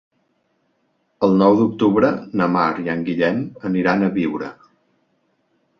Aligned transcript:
El 1.27 1.37
nou 1.41 1.57
d'octubre 1.59 2.11
na 2.41 2.49
Mar 2.57 2.65
i 2.87 2.91
en 2.95 3.07
Guillem 3.11 3.45
aniran 3.71 4.09
a 4.09 4.13
Biure. 4.19 4.53